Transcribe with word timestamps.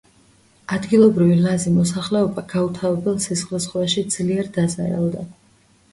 ადგილობრივი 0.77 1.35
ლაზი 1.41 1.73
მოსახლეობა 1.75 2.45
გაუთავებელ 2.55 3.19
სისხლისღვრაში 3.27 4.07
ძლიერ 4.17 4.51
დაზარალდა. 4.57 5.29